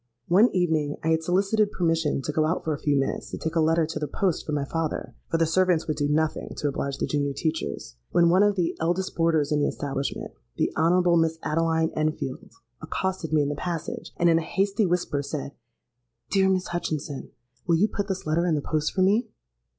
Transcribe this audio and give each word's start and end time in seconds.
One 0.29 0.49
evening 0.51 0.97
I 1.03 1.09
had 1.09 1.21
solicited 1.21 1.71
permission 1.71 2.23
to 2.23 2.31
go 2.31 2.47
out 2.47 2.63
for 2.63 2.73
a 2.73 2.79
few 2.79 2.97
minutes 2.99 3.29
to 3.29 3.37
take 3.37 3.55
a 3.55 3.59
letter 3.59 3.85
to 3.85 3.99
the 3.99 4.07
post 4.07 4.47
for 4.47 4.51
my 4.51 4.65
father 4.65 5.13
(for 5.29 5.37
the 5.37 5.45
servants 5.45 5.87
would 5.87 5.97
do 5.97 6.07
nothing 6.09 6.55
to 6.57 6.67
oblige 6.67 6.97
the 6.97 7.05
junior 7.05 7.33
teachers), 7.33 7.97
when 8.09 8.27
one 8.31 8.41
of 8.41 8.55
the 8.55 8.75
eldest 8.79 9.13
boarders 9.15 9.51
in 9.51 9.59
the 9.59 9.67
establishment 9.67 10.31
(the 10.57 10.73
Honourable 10.75 11.17
Miss 11.17 11.37
Adeline 11.43 11.91
Enfield) 11.95 12.51
accosted 12.81 13.31
me 13.31 13.43
in 13.43 13.49
the 13.49 13.53
passage, 13.53 14.11
and, 14.17 14.27
in 14.27 14.39
a 14.39 14.41
hasty 14.41 14.87
whisper, 14.87 15.21
said, 15.21 15.51
'Dear 16.31 16.49
Miss 16.49 16.69
Hutchinson, 16.69 17.29
will 17.67 17.75
you 17.75 17.87
put 17.87 18.07
this 18.07 18.25
letter 18.25 18.47
in 18.47 18.55
the 18.55 18.61
post 18.61 18.91
for 18.93 19.03
me?' 19.03 19.29